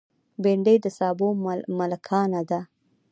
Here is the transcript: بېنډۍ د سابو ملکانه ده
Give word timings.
بېنډۍ 0.41 0.77
د 0.81 0.85
سابو 0.97 1.27
ملکانه 1.77 2.41
ده 2.49 2.59